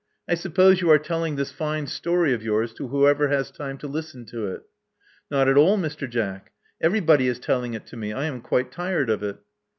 [0.27, 3.87] I suppose you are telling this fine story of yours to whoever has time to
[3.87, 4.63] listen to it."
[5.29, 6.09] Not at all, Mr.
[6.09, 6.53] Jack.
[6.81, 8.11] Everybody is telling it to me.
[8.11, 9.37] I am quite tired of it."